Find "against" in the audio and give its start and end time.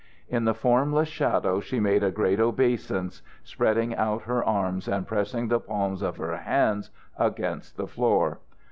7.19-7.77